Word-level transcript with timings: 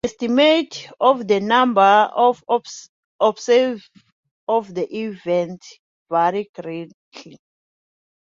Estimates 0.03 0.87
of 0.99 1.27
the 1.27 1.39
number 1.39 1.79
of 2.15 2.43
observers 3.19 3.87
of 4.47 4.73
the 4.73 4.87
event 4.97 5.63
vary 6.09 6.49
greatly. 6.55 7.37